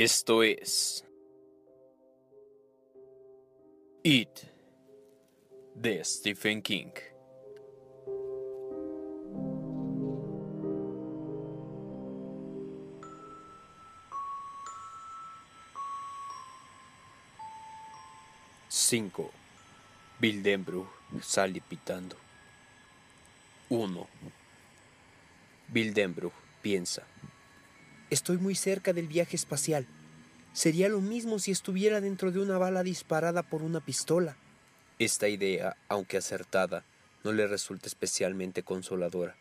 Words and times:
Esto 0.00 0.44
es 0.44 1.04
It 4.04 4.46
de 5.74 6.04
Stephen 6.04 6.62
King. 6.62 6.92
Cinco. 18.68 19.32
Bildenbrough 20.20 20.86
sale 21.20 21.60
pitando. 21.60 22.16
Uno. 23.70 24.06
Bildenbrough 25.66 26.32
piensa. 26.62 27.04
Estoy 28.10 28.38
muy 28.38 28.54
cerca 28.54 28.94
del 28.94 29.06
viaje 29.06 29.36
espacial. 29.36 29.86
Sería 30.54 30.88
lo 30.88 31.00
mismo 31.00 31.38
si 31.38 31.50
estuviera 31.50 32.00
dentro 32.00 32.32
de 32.32 32.40
una 32.40 32.56
bala 32.56 32.82
disparada 32.82 33.42
por 33.42 33.62
una 33.62 33.80
pistola. 33.80 34.36
Esta 34.98 35.28
idea, 35.28 35.76
aunque 35.88 36.16
acertada, 36.16 36.84
no 37.22 37.32
le 37.32 37.46
resulta 37.46 37.86
especialmente 37.86 38.62
consoladora. 38.62 39.36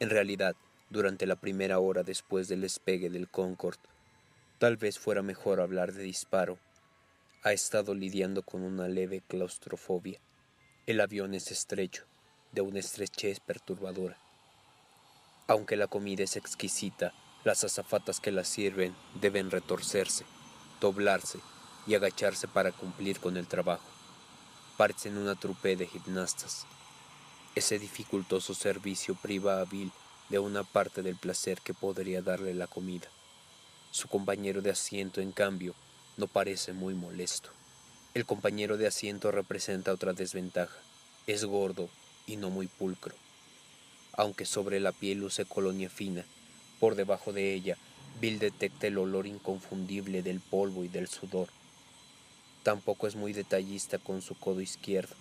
En 0.00 0.10
realidad, 0.10 0.56
durante 0.90 1.26
la 1.26 1.36
primera 1.36 1.78
hora 1.78 2.02
después 2.02 2.48
del 2.48 2.62
despegue 2.62 3.08
del 3.08 3.28
Concorde, 3.28 3.88
tal 4.58 4.76
vez 4.76 4.98
fuera 4.98 5.22
mejor 5.22 5.60
hablar 5.60 5.92
de 5.92 6.02
disparo. 6.02 6.58
Ha 7.44 7.52
estado 7.52 7.94
lidiando 7.94 8.42
con 8.42 8.62
una 8.62 8.88
leve 8.88 9.22
claustrofobia. 9.28 10.18
El 10.86 11.00
avión 11.00 11.34
es 11.34 11.52
estrecho, 11.52 12.04
de 12.50 12.62
una 12.62 12.80
estrechez 12.80 13.38
perturbadora. 13.38 14.18
Aunque 15.46 15.76
la 15.76 15.86
comida 15.86 16.24
es 16.24 16.36
exquisita, 16.36 17.14
las 17.44 17.64
azafatas 17.64 18.20
que 18.20 18.30
la 18.30 18.44
sirven 18.44 18.94
deben 19.20 19.50
retorcerse, 19.50 20.24
doblarse 20.80 21.40
y 21.86 21.94
agacharse 21.94 22.46
para 22.46 22.72
cumplir 22.72 23.18
con 23.18 23.36
el 23.36 23.46
trabajo. 23.46 23.88
Parecen 24.76 25.18
una 25.18 25.34
trupe 25.34 25.76
de 25.76 25.86
gimnastas. 25.86 26.66
Ese 27.54 27.78
dificultoso 27.78 28.54
servicio 28.54 29.14
priva 29.14 29.60
a 29.60 29.64
Bill 29.64 29.92
de 30.28 30.38
una 30.38 30.64
parte 30.64 31.02
del 31.02 31.16
placer 31.16 31.60
que 31.60 31.74
podría 31.74 32.22
darle 32.22 32.54
la 32.54 32.66
comida. 32.66 33.08
Su 33.90 34.08
compañero 34.08 34.62
de 34.62 34.70
asiento, 34.70 35.20
en 35.20 35.32
cambio, 35.32 35.74
no 36.16 36.26
parece 36.26 36.72
muy 36.72 36.94
molesto. 36.94 37.50
El 38.14 38.24
compañero 38.24 38.76
de 38.76 38.86
asiento 38.86 39.30
representa 39.30 39.92
otra 39.92 40.12
desventaja. 40.12 40.78
Es 41.26 41.44
gordo 41.44 41.88
y 42.26 42.36
no 42.36 42.50
muy 42.50 42.68
pulcro. 42.68 43.14
Aunque 44.14 44.46
sobre 44.46 44.80
la 44.80 44.92
piel 44.92 45.18
luce 45.18 45.44
colonia 45.44 45.90
fina, 45.90 46.24
por 46.82 46.96
debajo 46.96 47.32
de 47.32 47.54
ella, 47.54 47.78
Bill 48.20 48.40
detecta 48.40 48.88
el 48.88 48.98
olor 48.98 49.28
inconfundible 49.28 50.20
del 50.20 50.40
polvo 50.40 50.82
y 50.82 50.88
del 50.88 51.06
sudor. 51.06 51.46
Tampoco 52.64 53.06
es 53.06 53.14
muy 53.14 53.32
detallista 53.32 53.98
con 53.98 54.20
su 54.20 54.34
codo 54.34 54.60
izquierdo, 54.60 55.14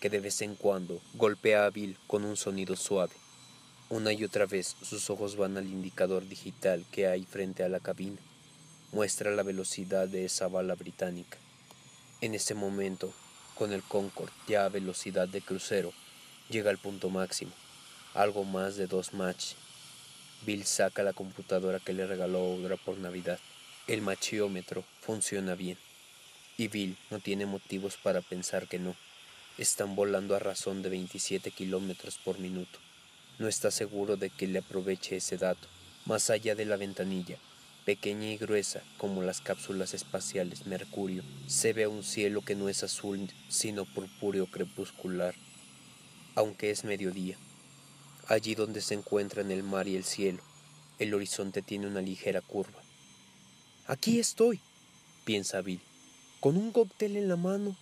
que 0.00 0.10
de 0.10 0.20
vez 0.20 0.42
en 0.42 0.54
cuando 0.54 1.00
golpea 1.14 1.64
a 1.64 1.70
Bill 1.70 1.96
con 2.06 2.26
un 2.26 2.36
sonido 2.36 2.76
suave. 2.76 3.14
Una 3.88 4.12
y 4.12 4.22
otra 4.22 4.44
vez 4.44 4.76
sus 4.82 5.08
ojos 5.08 5.36
van 5.36 5.56
al 5.56 5.64
indicador 5.64 6.28
digital 6.28 6.84
que 6.92 7.06
hay 7.06 7.24
frente 7.24 7.62
a 7.62 7.70
la 7.70 7.80
cabina. 7.80 8.18
Muestra 8.92 9.30
la 9.30 9.42
velocidad 9.42 10.08
de 10.08 10.26
esa 10.26 10.48
bala 10.48 10.74
británica. 10.74 11.38
En 12.20 12.34
ese 12.34 12.54
momento, 12.54 13.14
con 13.54 13.72
el 13.72 13.82
Concorde 13.82 14.32
ya 14.46 14.66
a 14.66 14.68
velocidad 14.68 15.26
de 15.26 15.40
crucero, 15.40 15.90
llega 16.50 16.68
al 16.68 16.76
punto 16.76 17.08
máximo, 17.08 17.52
algo 18.12 18.44
más 18.44 18.76
de 18.76 18.86
dos 18.86 19.14
Mach 19.14 19.54
Bill 20.46 20.64
saca 20.64 21.02
la 21.02 21.12
computadora 21.12 21.80
que 21.80 21.92
le 21.92 22.06
regaló 22.06 22.38
Audra 22.38 22.76
por 22.76 22.96
Navidad. 22.98 23.38
El 23.86 24.02
machiómetro 24.02 24.84
funciona 25.00 25.54
bien. 25.54 25.76
Y 26.56 26.68
Bill 26.68 26.96
no 27.10 27.18
tiene 27.18 27.44
motivos 27.46 27.96
para 27.96 28.20
pensar 28.20 28.68
que 28.68 28.78
no. 28.78 28.94
Están 29.58 29.96
volando 29.96 30.36
a 30.36 30.38
razón 30.38 30.82
de 30.82 30.90
27 30.90 31.50
kilómetros 31.50 32.18
por 32.18 32.38
minuto. 32.38 32.78
No 33.38 33.48
está 33.48 33.70
seguro 33.70 34.16
de 34.16 34.30
que 34.30 34.46
le 34.46 34.60
aproveche 34.60 35.16
ese 35.16 35.36
dato. 35.36 35.68
Más 36.06 36.30
allá 36.30 36.54
de 36.54 36.64
la 36.64 36.76
ventanilla, 36.76 37.36
pequeña 37.84 38.28
y 38.28 38.36
gruesa 38.36 38.82
como 38.96 39.22
las 39.22 39.40
cápsulas 39.40 39.94
espaciales 39.94 40.66
Mercurio, 40.66 41.24
se 41.46 41.72
ve 41.72 41.86
un 41.86 42.04
cielo 42.04 42.42
que 42.42 42.54
no 42.54 42.68
es 42.68 42.82
azul 42.84 43.28
sino 43.48 43.84
purpúreo 43.84 44.46
crepuscular, 44.46 45.34
aunque 46.34 46.70
es 46.70 46.84
mediodía. 46.84 47.36
Allí 48.28 48.54
donde 48.54 48.82
se 48.82 48.92
encuentran 48.92 49.50
el 49.50 49.62
mar 49.62 49.88
y 49.88 49.96
el 49.96 50.04
cielo, 50.04 50.42
el 50.98 51.14
horizonte 51.14 51.62
tiene 51.62 51.86
una 51.86 52.02
ligera 52.02 52.42
curva. 52.42 52.82
Aquí 53.86 54.18
estoy, 54.18 54.60
piensa 55.24 55.62
Bill, 55.62 55.80
con 56.40 56.58
un 56.58 56.70
cóctel 56.70 57.16
en 57.16 57.26
la 57.28 57.36
mano 57.36 57.74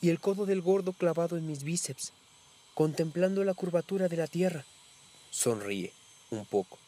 y 0.00 0.08
el 0.08 0.18
codo 0.18 0.44
del 0.44 0.60
gordo 0.60 0.92
clavado 0.92 1.36
en 1.36 1.46
mis 1.46 1.62
bíceps, 1.62 2.12
contemplando 2.74 3.44
la 3.44 3.54
curvatura 3.54 4.08
de 4.08 4.16
la 4.16 4.26
tierra. 4.26 4.64
Sonríe 5.30 5.92
un 6.30 6.46
poco, 6.46 6.78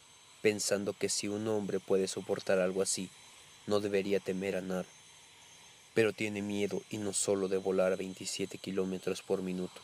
pensando 0.42 0.92
que 0.92 1.08
si 1.08 1.28
un 1.28 1.46
hombre 1.46 1.78
puede 1.78 2.08
soportar 2.08 2.58
algo 2.58 2.82
así, 2.82 3.10
no 3.68 3.78
debería 3.78 4.18
temer 4.18 4.56
a 4.56 4.60
nada. 4.60 4.86
Pero 5.94 6.12
tiene 6.12 6.42
miedo 6.42 6.82
y 6.90 6.96
no 6.96 7.12
solo 7.12 7.46
de 7.46 7.58
volar 7.58 7.92
a 7.92 7.96
27 7.96 8.58
kilómetros 8.58 9.22
por 9.22 9.40
minuto. 9.40 9.80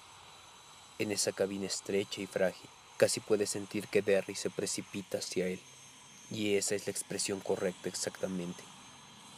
En 0.98 1.12
esa 1.12 1.30
cabina 1.30 1.66
estrecha 1.66 2.20
y 2.20 2.26
frágil, 2.26 2.68
Casi 3.00 3.20
puede 3.20 3.46
sentir 3.46 3.88
que 3.88 4.02
Derry 4.02 4.34
se 4.34 4.50
precipita 4.50 5.16
hacia 5.16 5.46
él, 5.46 5.58
y 6.30 6.56
esa 6.56 6.74
es 6.74 6.86
la 6.86 6.90
expresión 6.90 7.40
correcta 7.40 7.88
exactamente. 7.88 8.62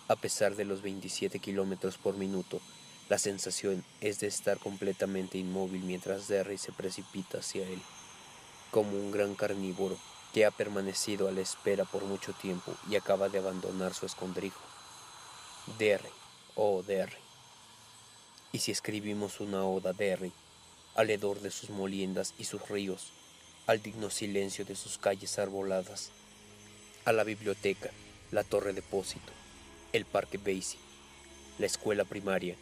A 0.08 0.16
pesar 0.16 0.56
de 0.56 0.64
los 0.64 0.82
27 0.82 1.38
kilómetros 1.38 1.96
por 1.96 2.16
minuto, 2.16 2.60
la 3.08 3.18
sensación 3.18 3.84
es 4.00 4.18
de 4.18 4.26
estar 4.26 4.58
completamente 4.58 5.38
inmóvil 5.38 5.82
mientras 5.84 6.26
Derry 6.26 6.58
se 6.58 6.72
precipita 6.72 7.38
hacia 7.38 7.64
él, 7.64 7.80
como 8.72 8.96
un 8.98 9.12
gran 9.12 9.36
carnívoro 9.36 9.96
que 10.34 10.44
ha 10.44 10.50
permanecido 10.50 11.28
a 11.28 11.30
la 11.30 11.42
espera 11.42 11.84
por 11.84 12.02
mucho 12.02 12.32
tiempo 12.32 12.74
y 12.90 12.96
acaba 12.96 13.28
de 13.28 13.38
abandonar 13.38 13.94
su 13.94 14.06
escondrijo. 14.06 14.60
Derry, 15.78 16.10
oh 16.56 16.82
Derry. 16.82 17.22
Y 18.50 18.58
si 18.58 18.72
escribimos 18.72 19.38
una 19.38 19.64
oda 19.64 19.90
a 19.90 19.92
Derry, 19.92 20.32
alrededor 20.96 21.38
de 21.38 21.52
sus 21.52 21.70
moliendas 21.70 22.34
y 22.38 22.44
sus 22.44 22.68
ríos, 22.68 23.12
al 23.72 23.82
digno 23.82 24.10
silencio 24.10 24.66
de 24.66 24.76
sus 24.76 24.98
calles 24.98 25.38
arboladas, 25.38 26.10
a 27.06 27.12
la 27.12 27.24
biblioteca, 27.24 27.88
la 28.30 28.44
torre 28.44 28.74
depósito, 28.74 29.32
el 29.94 30.04
parque 30.04 30.36
Basie, 30.36 30.78
la 31.58 31.64
escuela 31.64 32.04
primaria, 32.04 32.54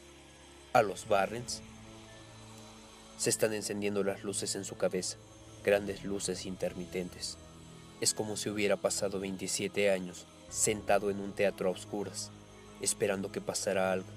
a 0.73 0.83
los 0.83 1.09
Barrens. 1.09 1.63
Se 3.19 3.29
están 3.29 3.53
encendiendo 3.55 4.05
las 4.05 4.23
luces 4.23 4.55
en 4.55 4.65
su 4.65 4.77
cabeza, 4.77 5.17
grandes 5.65 6.05
luces 6.05 6.47
intermitentes. 6.47 7.39
Es 8.01 8.15
como 8.15 8.37
si 8.37 8.49
hubiera 8.49 8.77
pasado 8.77 9.19
27 9.19 9.91
años 9.91 10.27
sentado 10.49 11.11
en 11.11 11.19
un 11.19 11.33
teatro 11.33 11.71
a 11.71 11.73
oscuras, 11.73 12.31
esperando 12.81 13.33
que 13.33 13.41
pasara 13.41 13.91
algo, 13.91 14.09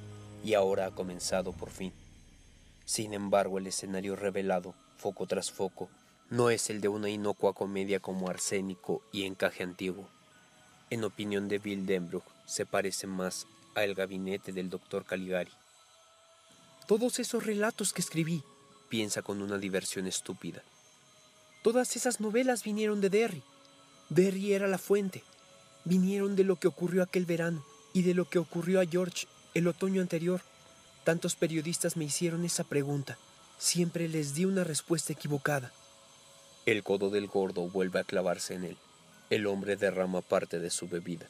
y 0.43 0.53
ahora 0.53 0.85
ha 0.85 0.91
comenzado 0.91 1.53
por 1.53 1.71
fin. 1.71 1.91
Sin 2.85 3.15
embargo, 3.15 3.57
el 3.57 3.65
escenario 3.65 4.15
revelado, 4.15 4.75
foco 4.97 5.25
tras 5.25 5.51
foco, 5.51 5.89
no 6.33 6.49
es 6.49 6.71
el 6.71 6.81
de 6.81 6.87
una 6.87 7.11
inocua 7.11 7.53
comedia 7.53 7.99
como 7.99 8.27
Arsénico 8.27 9.03
y 9.11 9.25
Encaje 9.25 9.61
Antiguo. 9.61 10.09
En 10.89 11.03
opinión 11.03 11.47
de 11.47 11.59
Bill 11.59 11.85
Denbrook, 11.85 12.23
se 12.47 12.65
parece 12.65 13.05
más 13.05 13.45
a 13.75 13.83
El 13.83 13.93
gabinete 13.93 14.51
del 14.51 14.67
doctor 14.67 15.05
Caligari. 15.05 15.51
Todos 16.87 17.19
esos 17.19 17.45
relatos 17.45 17.93
que 17.93 18.01
escribí, 18.01 18.41
piensa 18.89 19.21
con 19.21 19.43
una 19.43 19.59
diversión 19.59 20.07
estúpida. 20.07 20.63
Todas 21.61 21.95
esas 21.95 22.19
novelas 22.19 22.63
vinieron 22.63 22.99
de 22.99 23.11
Derry. 23.11 23.43
Derry 24.09 24.53
era 24.53 24.67
la 24.67 24.79
fuente. 24.79 25.23
Vinieron 25.85 26.35
de 26.35 26.45
lo 26.45 26.55
que 26.55 26.67
ocurrió 26.67 27.03
aquel 27.03 27.27
verano 27.27 27.63
y 27.93 28.01
de 28.01 28.15
lo 28.15 28.27
que 28.27 28.39
ocurrió 28.39 28.81
a 28.81 28.87
George 28.87 29.27
el 29.53 29.67
otoño 29.67 30.01
anterior. 30.01 30.41
Tantos 31.03 31.35
periodistas 31.35 31.95
me 31.95 32.05
hicieron 32.05 32.43
esa 32.43 32.63
pregunta. 32.63 33.19
Siempre 33.59 34.09
les 34.09 34.33
di 34.33 34.45
una 34.45 34.63
respuesta 34.63 35.13
equivocada. 35.13 35.71
El 36.65 36.81
codo 36.81 37.09
del 37.09 37.27
gordo 37.27 37.67
vuelve 37.67 37.99
a 37.99 38.05
clavarse 38.05 38.53
en 38.53 38.63
él. 38.63 38.77
El 39.29 39.47
hombre 39.47 39.75
derrama 39.75 40.21
parte 40.21 40.59
de 40.59 40.69
su 40.69 40.87
bebida. 40.87 41.27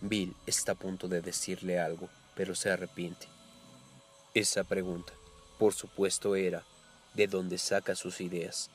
Bill 0.00 0.34
está 0.46 0.72
a 0.72 0.74
punto 0.74 1.06
de 1.06 1.20
decirle 1.20 1.78
algo, 1.78 2.08
pero 2.34 2.56
se 2.56 2.70
arrepiente. 2.70 3.28
Esa 4.34 4.64
pregunta, 4.64 5.12
por 5.60 5.74
supuesto, 5.74 6.34
era 6.34 6.64
¿de 7.14 7.28
dónde 7.28 7.58
saca 7.58 7.94
sus 7.94 8.20
ideas? 8.20 8.68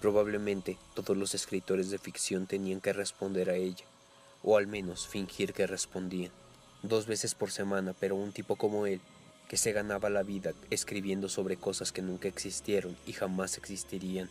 Probablemente 0.00 0.78
todos 0.94 1.16
los 1.16 1.34
escritores 1.34 1.90
de 1.90 1.98
ficción 1.98 2.46
tenían 2.46 2.80
que 2.80 2.92
responder 2.92 3.50
a 3.50 3.56
ella, 3.56 3.84
o 4.44 4.56
al 4.56 4.68
menos 4.68 5.08
fingir 5.08 5.54
que 5.54 5.66
respondían. 5.66 6.30
Dos 6.84 7.06
veces 7.06 7.34
por 7.34 7.50
semana, 7.50 7.96
pero 7.98 8.14
un 8.14 8.30
tipo 8.30 8.54
como 8.54 8.86
él, 8.86 9.00
que 9.48 9.56
se 9.56 9.72
ganaba 9.72 10.08
la 10.08 10.22
vida 10.22 10.52
escribiendo 10.70 11.28
sobre 11.28 11.56
cosas 11.56 11.90
que 11.90 12.02
nunca 12.02 12.28
existieron 12.28 12.96
y 13.08 13.12
jamás 13.12 13.58
existirían, 13.58 14.30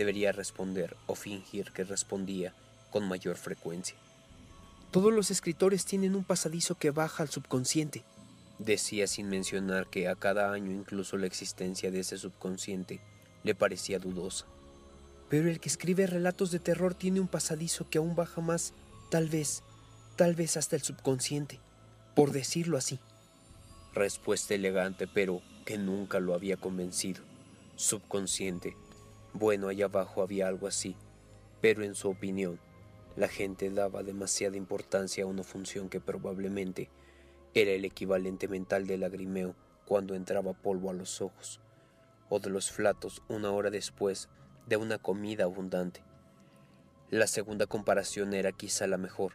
debería 0.00 0.32
responder 0.32 0.96
o 1.06 1.14
fingir 1.14 1.72
que 1.72 1.84
respondía 1.84 2.54
con 2.90 3.06
mayor 3.06 3.36
frecuencia. 3.36 3.96
Todos 4.90 5.12
los 5.12 5.30
escritores 5.30 5.84
tienen 5.84 6.16
un 6.16 6.24
pasadizo 6.24 6.76
que 6.76 6.90
baja 6.90 7.22
al 7.22 7.28
subconsciente. 7.28 8.02
Decía 8.58 9.06
sin 9.06 9.28
mencionar 9.28 9.88
que 9.88 10.08
a 10.08 10.16
cada 10.16 10.52
año 10.52 10.72
incluso 10.72 11.18
la 11.18 11.26
existencia 11.26 11.90
de 11.90 12.00
ese 12.00 12.16
subconsciente 12.16 12.98
le 13.42 13.54
parecía 13.54 13.98
dudosa. 13.98 14.46
Pero 15.28 15.50
el 15.50 15.60
que 15.60 15.68
escribe 15.68 16.06
relatos 16.06 16.50
de 16.50 16.60
terror 16.60 16.94
tiene 16.94 17.20
un 17.20 17.28
pasadizo 17.28 17.90
que 17.90 17.98
aún 17.98 18.16
baja 18.16 18.40
más, 18.40 18.72
tal 19.10 19.28
vez, 19.28 19.62
tal 20.16 20.34
vez 20.34 20.56
hasta 20.56 20.76
el 20.76 20.82
subconsciente, 20.82 21.60
por 22.16 22.32
decirlo 22.32 22.78
así. 22.78 22.98
Respuesta 23.92 24.54
elegante, 24.54 25.06
pero 25.06 25.42
que 25.66 25.76
nunca 25.76 26.20
lo 26.20 26.32
había 26.32 26.56
convencido. 26.56 27.20
Subconsciente. 27.76 28.74
Bueno, 29.32 29.68
allá 29.68 29.84
abajo 29.84 30.22
había 30.22 30.48
algo 30.48 30.66
así, 30.66 30.96
pero 31.60 31.84
en 31.84 31.94
su 31.94 32.10
opinión, 32.10 32.58
la 33.16 33.28
gente 33.28 33.70
daba 33.70 34.02
demasiada 34.02 34.56
importancia 34.56 35.24
a 35.24 35.28
una 35.28 35.44
función 35.44 35.88
que 35.88 36.00
probablemente 36.00 36.90
era 37.54 37.70
el 37.70 37.84
equivalente 37.84 38.48
mental 38.48 38.86
del 38.86 39.00
lagrimeo 39.00 39.54
cuando 39.84 40.14
entraba 40.14 40.52
polvo 40.52 40.90
a 40.90 40.94
los 40.94 41.20
ojos, 41.20 41.60
o 42.28 42.40
de 42.40 42.50
los 42.50 42.72
flatos 42.72 43.22
una 43.28 43.52
hora 43.52 43.70
después 43.70 44.28
de 44.66 44.76
una 44.76 44.98
comida 44.98 45.44
abundante. 45.44 46.02
La 47.08 47.26
segunda 47.26 47.66
comparación 47.66 48.34
era 48.34 48.52
quizá 48.52 48.86
la 48.86 48.98
mejor, 48.98 49.34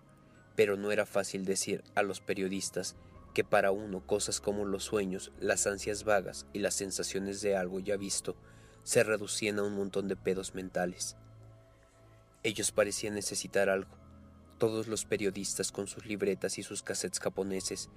pero 0.56 0.76
no 0.78 0.92
era 0.92 1.06
fácil 1.06 1.46
decir 1.46 1.84
a 1.96 2.04
los 2.04 2.20
periodistas 2.20 2.96
que 3.34 3.44
para 3.44 3.72
uno 3.72 4.06
cosas 4.06 4.40
como 4.40 4.66
los 4.66 4.84
sueños, 4.84 5.32
las 5.40 5.68
ansias 5.68 6.06
vagas 6.06 6.48
y 6.54 6.60
las 6.60 6.74
sensaciones 6.74 7.42
de 7.42 7.56
algo 7.56 7.80
ya 7.80 7.98
visto 7.98 8.36
se 8.86 9.04
reducían 9.04 9.58
a 9.60 9.64
un 9.64 9.76
montón 9.76 10.08
de 10.08 10.16
pedos 10.16 10.54
mentales. 10.54 11.18
Ellos 12.44 12.72
parecían 12.72 13.16
necesitar 13.16 13.68
algo, 13.68 13.98
todos 14.60 14.88
los 14.88 15.06
periodistas 15.06 15.72
con 15.72 15.88
sus 15.88 16.06
libretas 16.06 16.60
y 16.60 16.64
sus 16.64 16.84
cassettes 16.84 17.20
japoneses, 17.20 17.90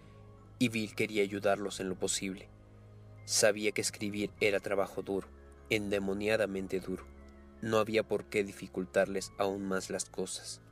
y 0.58 0.70
Bill 0.70 0.94
quería 0.94 1.22
ayudarlos 1.22 1.80
en 1.80 1.90
lo 1.90 1.94
posible. 1.94 2.48
Sabía 3.26 3.72
que 3.72 3.82
escribir 3.82 4.30
era 4.40 4.60
trabajo 4.60 5.02
duro, 5.02 5.28
endemoniadamente 5.68 6.80
duro. 6.80 7.04
No 7.60 7.76
había 7.76 8.02
por 8.02 8.24
qué 8.24 8.42
dificultarles 8.42 9.30
aún 9.36 9.68
más 9.68 9.90
las 9.90 10.06
cosas. 10.06 10.62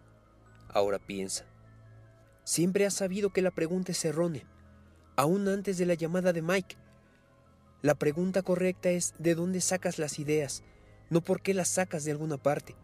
Ahora 0.70 0.98
piensa. 0.98 1.44
Siempre 2.42 2.86
has 2.86 2.94
sabido 2.94 3.30
que 3.34 3.42
la 3.42 3.50
pregunta 3.50 3.92
es 3.92 4.02
errónea, 4.06 4.46
aún 5.14 5.46
antes 5.48 5.76
de 5.76 5.84
la 5.84 5.94
llamada 5.94 6.32
de 6.32 6.40
Mike. 6.40 6.76
La 7.86 7.94
pregunta 7.94 8.42
correcta 8.42 8.90
es 8.90 9.14
¿de 9.20 9.36
dónde 9.36 9.60
sacas 9.60 10.00
las 10.00 10.18
ideas? 10.18 10.64
No 11.08 11.20
por 11.20 11.40
qué 11.40 11.54
las 11.54 11.68
sacas 11.68 12.04
de 12.04 12.10
alguna 12.10 12.36
parte. 12.36 12.74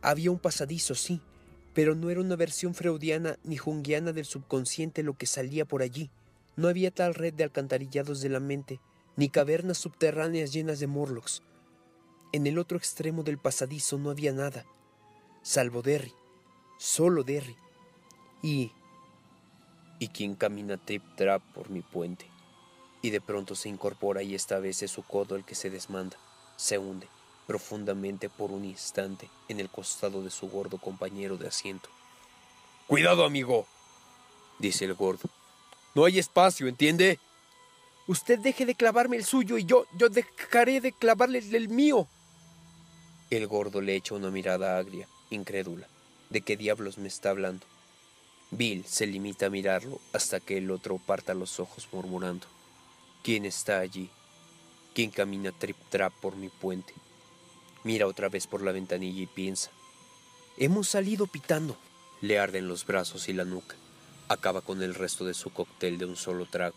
Había 0.00 0.30
un 0.30 0.38
pasadizo, 0.38 0.94
sí, 0.94 1.20
pero 1.74 1.96
no 1.96 2.08
era 2.08 2.20
una 2.20 2.36
versión 2.36 2.72
freudiana 2.72 3.36
ni 3.42 3.56
junguiana 3.56 4.12
del 4.12 4.24
subconsciente 4.24 5.02
lo 5.02 5.14
que 5.18 5.26
salía 5.26 5.64
por 5.64 5.82
allí. 5.82 6.08
No 6.54 6.68
había 6.68 6.92
tal 6.92 7.14
red 7.14 7.34
de 7.34 7.42
alcantarillados 7.42 8.20
de 8.20 8.28
la 8.28 8.38
mente, 8.38 8.78
ni 9.16 9.28
cavernas 9.28 9.78
subterráneas 9.78 10.52
llenas 10.52 10.78
de 10.78 10.86
morlocks. 10.86 11.42
En 12.30 12.46
el 12.46 12.58
otro 12.58 12.78
extremo 12.78 13.24
del 13.24 13.38
pasadizo 13.38 13.98
no 13.98 14.10
había 14.10 14.32
nada, 14.32 14.66
salvo 15.42 15.82
Derry, 15.82 16.12
solo 16.78 17.24
Derry. 17.24 17.56
Y... 18.40 18.70
Y 19.98 20.06
quien 20.10 20.36
camina 20.36 20.76
trip 20.76 21.02
trap 21.16 21.42
por 21.52 21.70
mi 21.70 21.82
puente. 21.82 22.35
Y 23.02 23.10
de 23.10 23.20
pronto 23.20 23.54
se 23.54 23.68
incorpora 23.68 24.22
y 24.22 24.34
esta 24.34 24.58
vez 24.58 24.82
es 24.82 24.90
su 24.90 25.02
codo 25.02 25.36
el 25.36 25.44
que 25.44 25.54
se 25.54 25.70
desmanda, 25.70 26.16
se 26.56 26.78
hunde 26.78 27.08
profundamente 27.46 28.28
por 28.28 28.50
un 28.50 28.64
instante 28.64 29.30
en 29.48 29.60
el 29.60 29.70
costado 29.70 30.22
de 30.22 30.30
su 30.30 30.48
gordo 30.48 30.78
compañero 30.78 31.36
de 31.36 31.48
asiento. 31.48 31.88
Cuidado, 32.86 33.24
amigo, 33.24 33.66
dice 34.58 34.84
el 34.84 34.94
gordo. 34.94 35.28
No 35.94 36.04
hay 36.04 36.18
espacio, 36.18 36.68
¿entiende? 36.68 37.18
Usted 38.06 38.38
deje 38.38 38.66
de 38.66 38.74
clavarme 38.74 39.16
el 39.16 39.24
suyo 39.24 39.58
y 39.58 39.64
yo, 39.64 39.86
yo 39.96 40.08
dejaré 40.08 40.80
de 40.80 40.92
clavarle 40.92 41.38
el 41.38 41.68
mío. 41.68 42.06
El 43.30 43.46
gordo 43.46 43.80
le 43.80 43.96
echa 43.96 44.14
una 44.14 44.30
mirada 44.30 44.78
agria, 44.78 45.08
incrédula. 45.30 45.88
¿De 46.30 46.40
qué 46.42 46.56
diablos 46.56 46.98
me 46.98 47.08
está 47.08 47.30
hablando? 47.30 47.66
Bill 48.50 48.84
se 48.86 49.06
limita 49.06 49.46
a 49.46 49.50
mirarlo 49.50 50.00
hasta 50.12 50.38
que 50.38 50.58
el 50.58 50.70
otro 50.70 50.98
parta 50.98 51.34
los 51.34 51.58
ojos 51.58 51.88
murmurando. 51.92 52.46
¿Quién 53.26 53.44
está 53.44 53.80
allí? 53.80 54.08
¿Quién 54.94 55.10
camina 55.10 55.50
trip-trap 55.50 56.12
por 56.20 56.36
mi 56.36 56.48
puente? 56.48 56.94
Mira 57.82 58.06
otra 58.06 58.28
vez 58.28 58.46
por 58.46 58.62
la 58.62 58.70
ventanilla 58.70 59.20
y 59.20 59.26
piensa. 59.26 59.72
Hemos 60.56 60.90
salido 60.90 61.26
pitando. 61.26 61.76
Le 62.20 62.38
arden 62.38 62.68
los 62.68 62.86
brazos 62.86 63.28
y 63.28 63.32
la 63.32 63.44
nuca. 63.44 63.74
Acaba 64.28 64.60
con 64.60 64.80
el 64.80 64.94
resto 64.94 65.24
de 65.24 65.34
su 65.34 65.50
cóctel 65.50 65.98
de 65.98 66.04
un 66.04 66.14
solo 66.14 66.46
trago. 66.46 66.76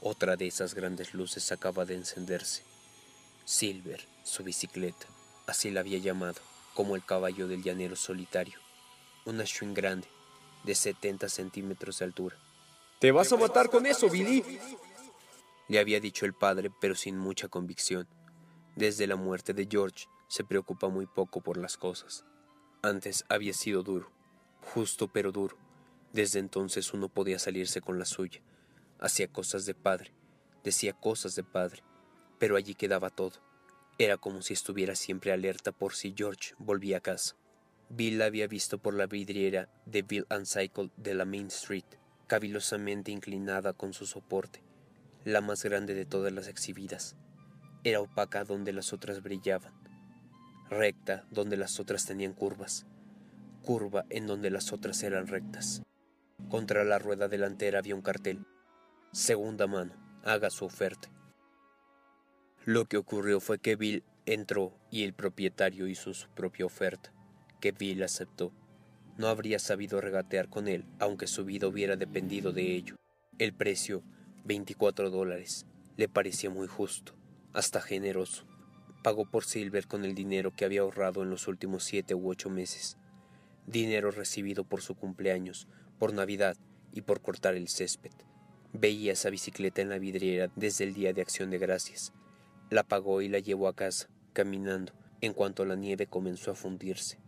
Otra 0.00 0.36
de 0.36 0.46
esas 0.46 0.72
grandes 0.72 1.12
luces 1.12 1.52
acaba 1.52 1.84
de 1.84 1.96
encenderse. 1.96 2.62
Silver, 3.44 4.08
su 4.24 4.44
bicicleta 4.44 5.06
así 5.46 5.70
la 5.70 5.80
había 5.80 5.98
llamado, 5.98 6.40
como 6.72 6.96
el 6.96 7.04
caballo 7.04 7.48
del 7.48 7.62
llanero 7.62 7.96
solitario, 7.96 8.58
una 9.26 9.44
Schwinn 9.44 9.74
grande, 9.74 10.08
de 10.64 10.74
70 10.74 11.28
centímetros 11.28 11.98
de 11.98 12.06
altura. 12.06 12.36
¡Te 12.98 13.12
vas 13.12 13.30
a 13.30 13.36
matar 13.36 13.68
con 13.68 13.84
eso, 13.84 14.08
Billy! 14.08 14.42
Le 15.68 15.78
había 15.78 16.00
dicho 16.00 16.26
el 16.26 16.34
padre, 16.34 16.70
pero 16.80 16.94
sin 16.94 17.16
mucha 17.16 17.48
convicción. 17.48 18.08
Desde 18.76 19.06
la 19.06 19.16
muerte 19.16 19.54
de 19.54 19.68
George, 19.70 20.06
se 20.28 20.44
preocupa 20.44 20.88
muy 20.88 21.06
poco 21.06 21.42
por 21.42 21.58
las 21.58 21.76
cosas. 21.76 22.24
Antes 22.82 23.24
había 23.28 23.52
sido 23.52 23.82
duro, 23.82 24.10
justo 24.62 25.08
pero 25.08 25.30
duro. 25.30 25.56
Desde 26.12 26.38
entonces 26.38 26.92
uno 26.94 27.08
podía 27.08 27.38
salirse 27.38 27.80
con 27.80 27.98
la 27.98 28.04
suya. 28.04 28.40
Hacía 28.98 29.28
cosas 29.28 29.66
de 29.66 29.74
padre, 29.74 30.12
decía 30.64 30.92
cosas 30.92 31.34
de 31.34 31.44
padre, 31.44 31.82
pero 32.38 32.56
allí 32.56 32.74
quedaba 32.74 33.10
todo. 33.10 33.40
Era 33.98 34.16
como 34.16 34.42
si 34.42 34.54
estuviera 34.54 34.94
siempre 34.94 35.32
alerta 35.32 35.70
por 35.70 35.94
si 35.94 36.14
George 36.16 36.54
volvía 36.58 36.98
a 36.98 37.00
casa. 37.00 37.36
Bill 37.88 38.18
la 38.18 38.24
había 38.24 38.46
visto 38.46 38.78
por 38.78 38.94
la 38.94 39.06
vidriera 39.06 39.68
de 39.84 40.00
Bill 40.00 40.26
and 40.30 40.46
Cycle 40.46 40.90
de 40.96 41.14
la 41.14 41.26
Main 41.26 41.48
Street, 41.48 41.84
cavilosamente 42.26 43.12
inclinada 43.12 43.74
con 43.74 43.92
su 43.92 44.06
soporte, 44.06 44.62
la 45.24 45.40
más 45.40 45.62
grande 45.62 45.94
de 45.94 46.04
todas 46.04 46.32
las 46.32 46.48
exhibidas. 46.48 47.16
Era 47.84 48.00
opaca 48.00 48.44
donde 48.44 48.72
las 48.72 48.92
otras 48.92 49.22
brillaban, 49.22 49.72
recta 50.68 51.24
donde 51.30 51.56
las 51.56 51.78
otras 51.80 52.06
tenían 52.06 52.32
curvas, 52.32 52.86
curva 53.62 54.04
en 54.10 54.26
donde 54.26 54.50
las 54.50 54.72
otras 54.72 55.02
eran 55.02 55.26
rectas. 55.26 55.82
Contra 56.48 56.84
la 56.84 56.98
rueda 56.98 57.28
delantera 57.28 57.78
había 57.78 57.94
un 57.94 58.02
cartel. 58.02 58.44
Segunda 59.12 59.66
mano, 59.66 59.94
haga 60.24 60.50
su 60.50 60.64
oferta. 60.64 61.08
Lo 62.64 62.84
que 62.86 62.96
ocurrió 62.96 63.40
fue 63.40 63.58
que 63.58 63.76
Bill 63.76 64.04
entró 64.26 64.72
y 64.90 65.04
el 65.04 65.14
propietario 65.14 65.86
hizo 65.86 66.14
su 66.14 66.28
propia 66.30 66.66
oferta, 66.66 67.12
que 67.60 67.72
Bill 67.72 68.02
aceptó. 68.02 68.52
No 69.18 69.28
habría 69.28 69.58
sabido 69.58 70.00
regatear 70.00 70.48
con 70.48 70.68
él, 70.68 70.84
aunque 70.98 71.26
su 71.26 71.44
vida 71.44 71.68
hubiera 71.68 71.96
dependido 71.96 72.52
de 72.52 72.74
ello. 72.74 72.96
El 73.38 73.52
precio, 73.52 74.02
24 74.44 75.10
dólares, 75.10 75.66
le 75.96 76.08
parecía 76.08 76.50
muy 76.50 76.66
justo, 76.66 77.14
hasta 77.52 77.80
generoso. 77.80 78.44
Pagó 79.02 79.24
por 79.24 79.44
Silver 79.44 79.86
con 79.86 80.04
el 80.04 80.14
dinero 80.14 80.52
que 80.54 80.64
había 80.64 80.80
ahorrado 80.80 81.22
en 81.22 81.30
los 81.30 81.48
últimos 81.48 81.84
siete 81.84 82.14
u 82.14 82.28
ocho 82.28 82.50
meses. 82.50 82.96
Dinero 83.66 84.10
recibido 84.10 84.64
por 84.64 84.82
su 84.82 84.94
cumpleaños, 84.94 85.68
por 85.98 86.12
Navidad 86.12 86.56
y 86.92 87.02
por 87.02 87.20
cortar 87.20 87.54
el 87.54 87.68
césped. 87.68 88.12
Veía 88.72 89.12
esa 89.12 89.30
bicicleta 89.30 89.82
en 89.82 89.90
la 89.90 89.98
vidriera 89.98 90.50
desde 90.56 90.84
el 90.84 90.94
día 90.94 91.12
de 91.12 91.22
acción 91.22 91.50
de 91.50 91.58
gracias, 91.58 92.12
la 92.70 92.82
pagó 92.82 93.20
y 93.22 93.28
la 93.28 93.38
llevó 93.38 93.68
a 93.68 93.76
casa, 93.76 94.08
caminando, 94.32 94.92
en 95.20 95.34
cuanto 95.34 95.64
la 95.64 95.76
nieve 95.76 96.06
comenzó 96.06 96.50
a 96.50 96.54
fundirse. 96.54 97.18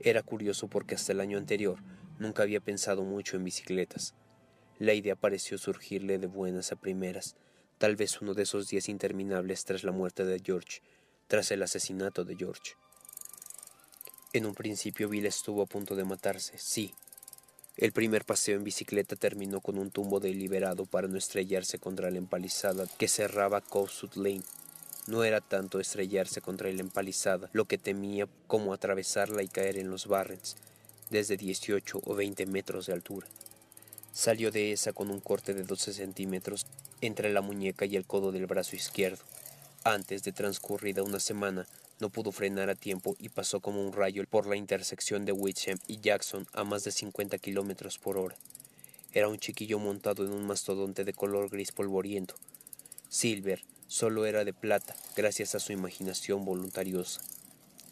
Era 0.00 0.22
curioso 0.22 0.68
porque 0.68 0.94
hasta 0.94 1.12
el 1.12 1.20
año 1.20 1.38
anterior 1.38 1.78
nunca 2.18 2.42
había 2.42 2.60
pensado 2.60 3.04
mucho 3.04 3.36
en 3.36 3.44
bicicletas. 3.44 4.14
La 4.78 4.94
idea 4.94 5.16
pareció 5.16 5.58
surgirle 5.58 6.18
de 6.18 6.28
buenas 6.28 6.70
a 6.70 6.76
primeras, 6.76 7.34
tal 7.78 7.96
vez 7.96 8.20
uno 8.20 8.32
de 8.34 8.44
esos 8.44 8.68
días 8.68 8.88
interminables 8.88 9.64
tras 9.64 9.82
la 9.82 9.90
muerte 9.90 10.24
de 10.24 10.40
George, 10.40 10.82
tras 11.26 11.50
el 11.50 11.64
asesinato 11.64 12.24
de 12.24 12.36
George. 12.36 12.74
En 14.32 14.46
un 14.46 14.54
principio 14.54 15.08
Bill 15.08 15.26
estuvo 15.26 15.62
a 15.62 15.66
punto 15.66 15.96
de 15.96 16.04
matarse, 16.04 16.58
sí. 16.58 16.94
El 17.76 17.90
primer 17.90 18.24
paseo 18.24 18.56
en 18.56 18.62
bicicleta 18.62 19.16
terminó 19.16 19.60
con 19.60 19.78
un 19.78 19.90
tumbo 19.90 20.20
deliberado 20.20 20.86
para 20.86 21.08
no 21.08 21.18
estrellarse 21.18 21.80
contra 21.80 22.10
la 22.12 22.18
empalizada 22.18 22.86
que 22.98 23.08
cerraba 23.08 23.60
Cowsud 23.60 24.14
Lane. 24.14 24.42
No 25.08 25.24
era 25.24 25.40
tanto 25.40 25.80
estrellarse 25.80 26.40
contra 26.40 26.70
la 26.70 26.80
empalizada 26.80 27.50
lo 27.52 27.64
que 27.64 27.78
temía 27.78 28.28
como 28.46 28.72
atravesarla 28.72 29.42
y 29.42 29.48
caer 29.48 29.76
en 29.78 29.90
los 29.90 30.06
barrens, 30.06 30.56
desde 31.10 31.36
18 31.36 32.00
o 32.04 32.14
20 32.14 32.46
metros 32.46 32.86
de 32.86 32.92
altura. 32.92 33.26
Salió 34.18 34.50
de 34.50 34.72
esa 34.72 34.92
con 34.92 35.12
un 35.12 35.20
corte 35.20 35.54
de 35.54 35.62
12 35.62 35.92
centímetros 35.92 36.66
entre 37.00 37.32
la 37.32 37.40
muñeca 37.40 37.84
y 37.86 37.94
el 37.94 38.04
codo 38.04 38.32
del 38.32 38.46
brazo 38.46 38.74
izquierdo. 38.74 39.22
Antes 39.84 40.24
de 40.24 40.32
transcurrida 40.32 41.04
una 41.04 41.20
semana, 41.20 41.68
No 42.00 42.10
pudo 42.10 42.32
frenar 42.32 42.68
a 42.68 42.74
tiempo 42.74 43.14
y 43.20 43.28
pasó 43.28 43.60
como 43.60 43.80
un 43.80 43.92
rayo 43.92 44.24
por 44.28 44.48
la 44.48 44.56
intersección 44.56 45.24
de 45.24 45.30
Witcham 45.30 45.78
y 45.86 46.00
Jackson 46.00 46.48
a 46.52 46.64
más 46.64 46.82
de 46.82 46.90
50 46.90 47.38
kilómetros 47.38 47.98
por 47.98 48.18
hora. 48.18 48.34
Era 49.12 49.28
un 49.28 49.38
chiquillo 49.38 49.78
montado 49.78 50.24
en 50.24 50.32
un 50.32 50.44
mastodonte 50.48 51.04
de 51.04 51.12
color 51.12 51.48
gris 51.48 51.70
polvoriento. 51.70 52.34
Silver 53.08 53.62
solo 53.86 54.26
era 54.26 54.44
de 54.44 54.52
plata, 54.52 54.96
gracias 55.14 55.54
a 55.54 55.60
su 55.60 55.72
imaginación 55.72 56.44
voluntariosa, 56.44 57.20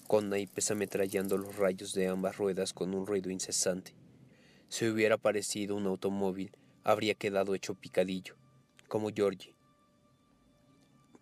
con 0.08 0.28
naipes 0.28 0.72
ametrallando 0.72 1.38
los 1.38 1.54
rayos 1.54 1.94
de 1.94 2.08
ambas 2.08 2.36
ruedas 2.36 2.72
con 2.72 2.94
un 2.94 3.06
ruido 3.06 3.30
incesante. 3.30 3.94
Si 4.68 4.86
hubiera 4.86 5.16
parecido 5.16 5.76
un 5.76 5.86
automóvil, 5.86 6.50
habría 6.84 7.14
quedado 7.14 7.54
hecho 7.54 7.74
picadillo, 7.74 8.36
como 8.88 9.10
Georgie, 9.14 9.56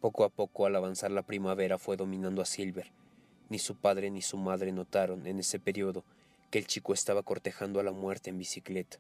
poco 0.05 0.25
a 0.25 0.29
poco, 0.29 0.67
al 0.67 0.77
avanzar 0.77 1.11
la 1.11 1.23
primavera, 1.23 1.79
fue 1.79 1.97
dominando 1.97 2.43
a 2.43 2.45
Silver. 2.45 2.93
Ni 3.49 3.59
su 3.59 3.75
padre 3.75 4.11
ni 4.11 4.21
su 4.21 4.37
madre 4.37 4.71
notaron, 4.71 5.27
en 5.27 5.39
ese 5.39 5.59
periodo, 5.59 6.05
que 6.51 6.59
el 6.59 6.67
chico 6.67 6.93
estaba 6.93 7.23
cortejando 7.23 7.81
a 7.81 7.83
la 7.83 7.91
muerte 7.91 8.29
en 8.29 8.37
bicicleta. 8.37 8.99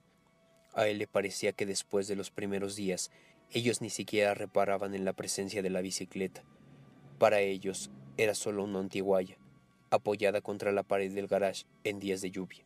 A 0.72 0.88
él 0.88 0.96
le 0.96 1.06
parecía 1.06 1.52
que 1.52 1.66
después 1.66 2.08
de 2.08 2.16
los 2.16 2.30
primeros 2.30 2.74
días, 2.74 3.10
ellos 3.50 3.82
ni 3.82 3.90
siquiera 3.90 4.32
reparaban 4.32 4.94
en 4.94 5.04
la 5.04 5.12
presencia 5.12 5.60
de 5.60 5.68
la 5.68 5.82
bicicleta. 5.82 6.42
Para 7.18 7.40
ellos 7.40 7.90
era 8.16 8.34
solo 8.34 8.64
una 8.64 8.78
antiguaya, 8.78 9.36
apoyada 9.90 10.40
contra 10.40 10.72
la 10.72 10.84
pared 10.84 11.12
del 11.12 11.26
garage 11.26 11.66
en 11.84 12.00
días 12.00 12.22
de 12.22 12.30
lluvia. 12.30 12.64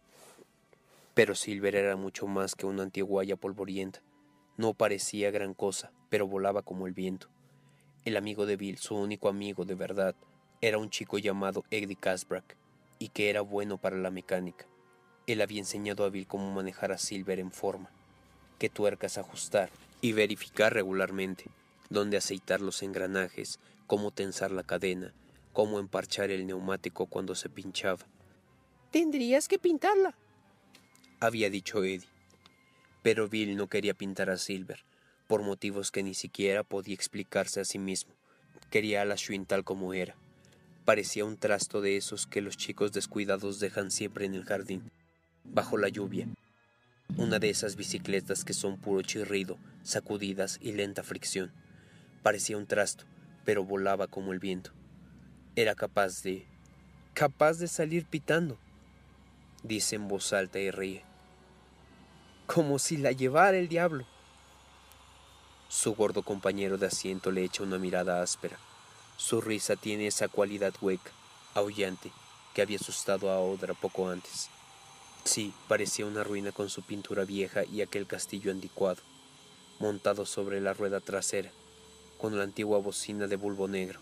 Pero 1.19 1.35
Silver 1.35 1.75
era 1.75 1.97
mucho 1.97 2.29
más 2.29 2.55
que 2.55 2.65
una 2.65 2.85
antiguaya 2.85 3.35
polvorienta. 3.35 4.01
No 4.57 4.73
parecía 4.75 5.33
gran 5.33 5.53
cosa, 5.53 5.91
pero 6.11 6.29
volaba 6.29 6.63
como 6.63 6.87
el 6.87 6.93
viento. 6.93 7.27
El 8.05 8.17
amigo 8.17 8.47
de 8.47 8.55
Bill, 8.55 8.79
su 8.79 8.95
único 8.95 9.29
amigo 9.29 9.65
de 9.65 9.75
verdad, 9.75 10.15
era 10.61 10.79
un 10.79 10.91
chico 10.91 11.19
llamado 11.19 11.65
Eddie 11.73 11.97
Casbrack, 11.97 12.57
y 13.01 13.09
que 13.09 13.31
era 13.31 13.41
bueno 13.41 13.79
para 13.79 13.97
la 13.97 14.13
mecánica. 14.13 14.67
Él 15.27 15.41
había 15.41 15.59
enseñado 15.59 16.05
a 16.05 16.09
Bill 16.09 16.29
cómo 16.29 16.53
manejar 16.53 16.93
a 16.93 16.99
Silver 16.99 17.41
en 17.41 17.51
forma, 17.51 17.91
qué 18.61 18.69
tuercas 18.69 19.19
ajustar 19.19 19.71
y 20.01 20.13
verificar 20.13 20.73
regularmente, 20.73 21.47
dónde 21.91 22.17
aceitar 22.17 22.61
los 22.61 22.81
engranajes, 22.85 23.59
cómo 23.89 24.13
tensar 24.13 24.53
la 24.53 24.63
cadena, 24.63 25.13
cómo 25.53 25.81
emparchar 25.81 26.31
el 26.31 26.47
neumático 26.47 27.07
cuando 27.07 27.35
se 27.35 27.49
pinchaba. 27.49 28.07
Tendrías 28.93 29.49
que 29.49 29.59
pintarla, 29.59 30.15
había 31.21 31.51
dicho 31.51 31.83
Eddie. 31.83 32.07
Pero 33.03 33.29
Bill 33.29 33.57
no 33.57 33.67
quería 33.69 33.95
pintar 33.95 34.31
a 34.31 34.39
Silver, 34.39 34.85
por 35.27 35.43
motivos 35.43 35.91
que 35.91 36.03
ni 36.03 36.15
siquiera 36.15 36.63
podía 36.63 36.95
explicarse 36.95 37.61
a 37.61 37.65
sí 37.65 37.79
mismo. 37.79 38.13
Quería 38.71 39.03
a 39.03 39.05
la 39.05 39.17
Schwinn 39.17 39.47
tal 39.47 39.65
como 39.65 39.95
era. 39.95 40.15
Parecía 40.85 41.25
un 41.25 41.37
trasto 41.37 41.81
de 41.81 41.97
esos 41.97 42.27
que 42.27 42.41
los 42.41 42.57
chicos 42.57 42.93
descuidados 42.93 43.61
dejan 43.61 43.91
siempre 43.91 44.27
en 44.27 44.35
el 44.35 44.45
jardín, 44.45 44.91
bajo 45.45 45.77
la 45.77 45.89
lluvia. 45.89 46.29
Una 47.17 47.39
de 47.39 47.51
esas 47.51 47.77
bicicletas 47.77 48.45
que 48.45 48.53
son 48.53 48.79
puro 48.79 49.03
chirrido, 49.03 49.59
sacudidas 49.83 50.59
y 50.63 50.73
lenta 50.73 51.03
fricción. 51.03 51.53
Parecía 52.23 52.57
un 52.57 52.67
trasto, 52.67 53.05
pero 53.45 53.65
volaba 53.65 54.07
como 54.07 54.33
el 54.33 54.39
viento. 54.39 54.73
Era 55.57 55.75
capaz 55.75 56.23
de... 56.23 56.47
capaz 57.15 57.59
de 57.59 57.69
salir 57.69 58.05
pitando, 58.05 58.59
dice 59.63 59.97
en 59.97 60.09
voz 60.09 60.33
alta 60.33 60.59
y 60.59 60.71
ríe. 60.71 61.08
Como 62.49 62.78
si 62.78 62.97
la 62.97 63.12
llevara 63.12 63.59
el 63.59 63.69
diablo. 63.69 64.07
Su 65.69 65.95
gordo 65.95 66.23
compañero 66.23 66.78
de 66.78 66.87
asiento 66.87 67.31
le 67.31 67.45
echa 67.45 67.62
una 67.62 67.76
mirada 67.76 68.23
áspera. 68.23 68.59
Su 69.19 69.43
risa 69.43 69.76
tiene 69.76 70.07
esa 70.07 70.28
cualidad 70.28 70.73
hueca, 70.81 71.11
aullante, 71.52 72.11
que 72.55 72.62
había 72.62 72.78
asustado 72.78 73.31
a 73.31 73.38
Odra 73.38 73.75
poco 73.75 74.09
antes. 74.09 74.49
Sí, 75.25 75.52
parecía 75.69 76.07
una 76.07 76.25
ruina 76.25 76.50
con 76.50 76.71
su 76.71 76.81
pintura 76.81 77.26
vieja 77.26 77.64
y 77.67 77.83
aquel 77.83 78.07
castillo 78.07 78.50
anticuado, 78.50 79.02
montado 79.78 80.25
sobre 80.25 80.62
la 80.62 80.73
rueda 80.73 81.00
trasera, 81.00 81.50
con 82.17 82.38
la 82.38 82.45
antigua 82.45 82.78
bocina 82.78 83.26
de 83.26 83.37
bulbo 83.37 83.69
negro. 83.69 84.00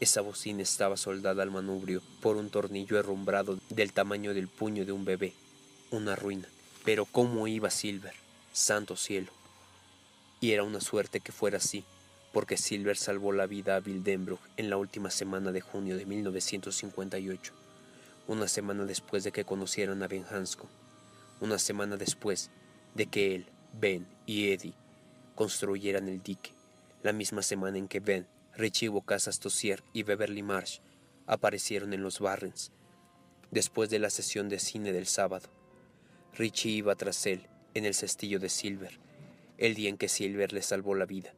Esa 0.00 0.22
bocina 0.22 0.62
estaba 0.62 0.96
soldada 0.96 1.42
al 1.42 1.50
manubrio 1.50 2.00
por 2.22 2.38
un 2.38 2.48
tornillo 2.48 2.98
herrumbrado 2.98 3.58
del 3.68 3.92
tamaño 3.92 4.32
del 4.32 4.48
puño 4.48 4.86
de 4.86 4.92
un 4.92 5.04
bebé. 5.04 5.34
Una 5.90 6.16
ruina. 6.16 6.48
Pero 6.84 7.04
cómo 7.04 7.46
iba 7.46 7.70
Silver, 7.70 8.14
santo 8.52 8.96
cielo. 8.96 9.32
Y 10.40 10.52
era 10.52 10.64
una 10.64 10.80
suerte 10.80 11.20
que 11.20 11.30
fuera 11.30 11.58
así, 11.58 11.84
porque 12.32 12.56
Silver 12.56 12.96
salvó 12.96 13.32
la 13.32 13.46
vida 13.46 13.76
a 13.76 13.80
Bill 13.80 14.02
Denbrook 14.02 14.40
en 14.56 14.70
la 14.70 14.76
última 14.76 15.10
semana 15.10 15.52
de 15.52 15.60
junio 15.60 15.96
de 15.96 16.06
1958, 16.06 17.52
una 18.26 18.48
semana 18.48 18.84
después 18.84 19.22
de 19.22 19.32
que 19.32 19.44
conocieran 19.44 20.02
a 20.02 20.08
Ben 20.08 20.24
Hanscom, 20.28 20.68
una 21.40 21.58
semana 21.58 21.96
después 21.96 22.50
de 22.94 23.06
que 23.06 23.34
él, 23.34 23.46
Ben 23.74 24.06
y 24.26 24.50
Eddie 24.50 24.74
construyeran 25.34 26.08
el 26.08 26.22
dique, 26.22 26.52
la 27.02 27.12
misma 27.12 27.42
semana 27.42 27.78
en 27.78 27.88
que 27.88 28.00
Ben, 28.00 28.26
Richie 28.56 28.88
Bocasas 28.88 29.40
Tossier 29.40 29.82
y 29.92 30.02
Beverly 30.02 30.42
Marsh 30.42 30.80
aparecieron 31.26 31.92
en 31.92 32.02
los 32.02 32.18
Barrens, 32.18 32.70
después 33.50 33.88
de 33.90 33.98
la 33.98 34.10
sesión 34.10 34.48
de 34.48 34.58
cine 34.58 34.92
del 34.92 35.06
sábado. 35.06 35.48
Richie 36.34 36.70
iba 36.70 36.94
tras 36.96 37.26
él 37.26 37.46
en 37.74 37.84
el 37.84 37.92
cestillo 37.92 38.40
de 38.40 38.48
Silver, 38.48 38.98
el 39.58 39.74
día 39.74 39.90
en 39.90 39.98
que 39.98 40.08
Silver 40.08 40.54
le 40.54 40.62
salvó 40.62 40.94
la 40.94 41.04
vida. 41.04 41.34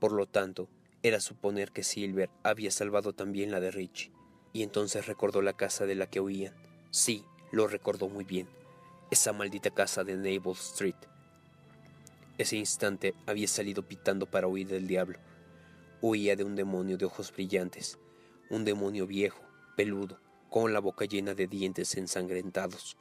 Por 0.00 0.10
lo 0.10 0.26
tanto, 0.26 0.68
era 1.04 1.20
suponer 1.20 1.70
que 1.70 1.84
Silver 1.84 2.28
había 2.42 2.72
salvado 2.72 3.12
también 3.12 3.52
la 3.52 3.60
de 3.60 3.70
Richie. 3.70 4.10
Y 4.52 4.64
entonces 4.64 5.06
recordó 5.06 5.42
la 5.42 5.52
casa 5.52 5.86
de 5.86 5.94
la 5.94 6.08
que 6.08 6.20
huían. 6.20 6.54
Sí, 6.90 7.24
lo 7.52 7.68
recordó 7.68 8.08
muy 8.08 8.24
bien. 8.24 8.48
Esa 9.12 9.32
maldita 9.32 9.70
casa 9.70 10.02
de 10.02 10.16
Naval 10.16 10.56
Street. 10.56 10.96
Ese 12.36 12.56
instante 12.56 13.14
había 13.26 13.46
salido 13.46 13.86
pitando 13.86 14.26
para 14.26 14.48
huir 14.48 14.66
del 14.66 14.88
diablo. 14.88 15.18
Huía 16.00 16.34
de 16.34 16.42
un 16.42 16.56
demonio 16.56 16.98
de 16.98 17.04
ojos 17.04 17.32
brillantes, 17.32 17.98
un 18.50 18.64
demonio 18.64 19.06
viejo, 19.06 19.42
peludo, 19.76 20.18
con 20.50 20.72
la 20.72 20.80
boca 20.80 21.04
llena 21.04 21.34
de 21.34 21.46
dientes 21.46 21.96
ensangrentados. 21.96 22.96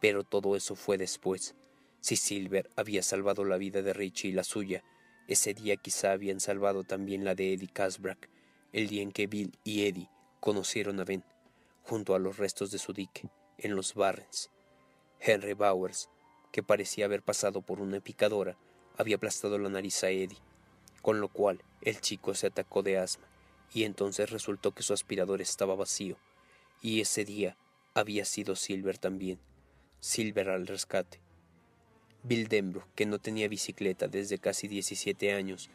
Pero 0.00 0.24
todo 0.24 0.56
eso 0.56 0.74
fue 0.76 0.98
después. 0.98 1.54
Si 2.00 2.16
Silver 2.16 2.70
había 2.76 3.02
salvado 3.02 3.44
la 3.44 3.56
vida 3.56 3.82
de 3.82 3.92
Richie 3.92 4.28
y 4.28 4.32
la 4.32 4.44
suya, 4.44 4.84
ese 5.26 5.54
día 5.54 5.76
quizá 5.76 6.12
habían 6.12 6.40
salvado 6.40 6.84
también 6.84 7.24
la 7.24 7.34
de 7.34 7.54
Eddie 7.54 7.72
Casbrack, 7.72 8.28
el 8.72 8.88
día 8.88 9.02
en 9.02 9.12
que 9.12 9.26
Bill 9.26 9.58
y 9.64 9.86
Eddie 9.86 10.10
conocieron 10.40 11.00
a 11.00 11.04
Ben, 11.04 11.24
junto 11.82 12.14
a 12.14 12.18
los 12.18 12.36
restos 12.36 12.70
de 12.70 12.78
su 12.78 12.92
dique, 12.92 13.30
en 13.56 13.74
los 13.74 13.94
Barrens. 13.94 14.50
Henry 15.18 15.54
Bowers, 15.54 16.10
que 16.52 16.62
parecía 16.62 17.06
haber 17.06 17.22
pasado 17.22 17.62
por 17.62 17.80
una 17.80 18.00
picadora, 18.00 18.58
había 18.98 19.16
aplastado 19.16 19.58
la 19.58 19.70
nariz 19.70 20.04
a 20.04 20.10
Eddie, 20.10 20.42
con 21.00 21.20
lo 21.20 21.28
cual 21.28 21.62
el 21.80 22.00
chico 22.00 22.34
se 22.34 22.48
atacó 22.48 22.82
de 22.82 22.98
asma, 22.98 23.26
y 23.72 23.84
entonces 23.84 24.30
resultó 24.30 24.72
que 24.72 24.82
su 24.82 24.92
aspirador 24.92 25.40
estaba 25.40 25.74
vacío, 25.74 26.18
y 26.82 27.00
ese 27.00 27.24
día 27.24 27.56
había 27.94 28.24
sido 28.24 28.56
Silver 28.56 28.98
también, 28.98 29.40
Silver 30.04 30.50
al 30.50 30.66
rescate. 30.66 31.18
Bill 32.24 32.46
que 32.94 33.06
no 33.06 33.18
tenía 33.20 33.48
bicicleta 33.48 34.06
desde 34.06 34.38
casi 34.38 34.68
17 34.68 35.32
años, 35.32 35.70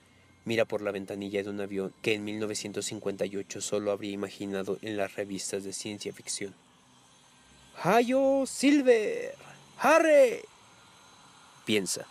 mira 0.46 0.66
por 0.66 0.84
la 0.84 0.92
ventanilla 0.92 1.42
de 1.42 1.50
un 1.50 1.60
avión 1.60 1.96
que 2.04 2.14
en 2.14 2.26
1958 2.26 3.60
solo 3.60 3.92
habría 3.92 4.12
imaginado 4.12 4.78
en 4.84 4.98
las 4.98 5.16
revistas 5.16 5.64
de 5.64 5.74
ciencia 5.74 6.14
ficción. 6.14 6.54
¡Hayo 7.82 8.46
Silver! 8.46 9.34
¡Harry! 9.80 10.42
Piensa, 11.66 12.06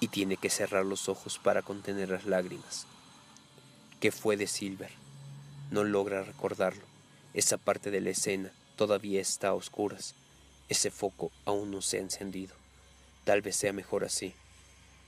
y 0.00 0.08
tiene 0.08 0.36
que 0.36 0.50
cerrar 0.50 0.84
los 0.84 1.08
ojos 1.08 1.38
para 1.38 1.62
contener 1.62 2.08
las 2.08 2.24
lágrimas. 2.24 2.88
¿Qué 4.00 4.10
fue 4.10 4.36
de 4.36 4.48
Silver? 4.48 4.90
No 5.70 5.84
logra 5.84 6.24
recordarlo. 6.24 6.82
Esa 7.34 7.56
parte 7.56 7.92
de 7.92 8.00
la 8.00 8.10
escena 8.10 8.50
todavía 8.74 9.20
está 9.20 9.50
a 9.50 9.54
oscuras. 9.54 10.16
Ese 10.70 10.92
foco 10.92 11.32
aún 11.44 11.72
no 11.72 11.82
se 11.82 11.98
ha 11.98 12.00
encendido. 12.00 12.54
Tal 13.24 13.42
vez 13.42 13.56
sea 13.56 13.72
mejor 13.72 14.04
así. 14.04 14.32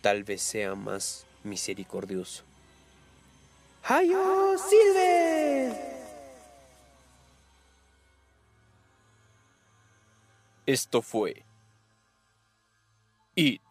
Tal 0.01 0.25
vez 0.25 0.43
sea 0.43 0.75
más 0.75 1.25
misericordioso. 1.45 2.43
¡Hayo 3.85 4.59
Silver! 4.59 5.93
Esto 10.67 11.01
fue 11.01 11.45
It 13.37 13.63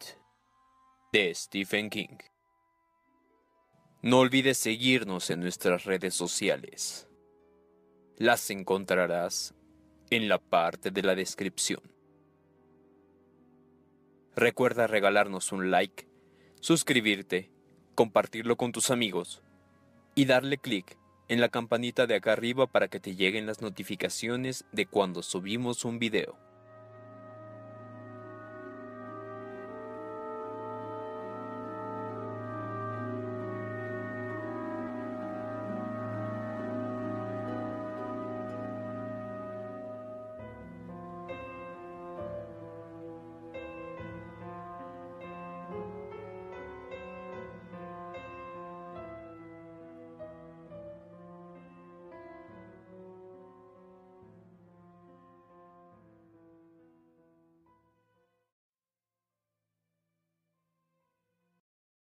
de 1.11 1.35
Stephen 1.35 1.89
King. 1.89 2.17
No 4.01 4.19
olvides 4.19 4.57
seguirnos 4.57 5.29
en 5.29 5.41
nuestras 5.41 5.83
redes 5.83 6.15
sociales. 6.15 7.07
Las 8.15 8.49
encontrarás 8.49 9.53
en 10.11 10.27
la 10.27 10.39
parte 10.39 10.91
de 10.91 11.01
la 11.01 11.15
descripción. 11.15 11.81
Recuerda 14.35 14.85
regalarnos 14.85 15.53
un 15.53 15.71
like, 15.71 16.07
suscribirte, 16.59 17.49
compartirlo 17.95 18.57
con 18.57 18.73
tus 18.73 18.91
amigos 18.91 19.41
y 20.13 20.25
darle 20.25 20.57
clic 20.57 20.97
en 21.29 21.39
la 21.39 21.47
campanita 21.47 22.07
de 22.07 22.15
acá 22.15 22.33
arriba 22.33 22.67
para 22.67 22.89
que 22.89 22.99
te 22.99 23.15
lleguen 23.15 23.45
las 23.45 23.61
notificaciones 23.61 24.65
de 24.73 24.85
cuando 24.85 25.23
subimos 25.23 25.85
un 25.85 25.97
video. 25.97 26.37